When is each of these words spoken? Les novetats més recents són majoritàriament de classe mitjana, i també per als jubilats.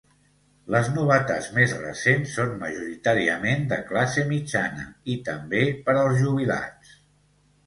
Les 0.75 0.87
novetats 0.93 1.49
més 1.57 1.75
recents 1.81 2.33
són 2.37 2.55
majoritàriament 2.63 3.69
de 3.75 3.79
classe 3.91 4.25
mitjana, 4.33 4.87
i 5.17 5.19
també 5.29 5.63
per 5.85 5.97
als 6.01 6.19
jubilats. 6.25 6.99